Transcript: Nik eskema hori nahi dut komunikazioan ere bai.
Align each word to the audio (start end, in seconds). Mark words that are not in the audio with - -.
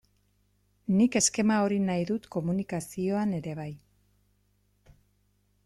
Nik 1.01 1.17
eskema 1.19 1.57
hori 1.65 1.77
nahi 1.83 2.07
dut 2.11 2.25
komunikazioan 2.37 3.37
ere 3.41 3.53
bai. 3.61 3.69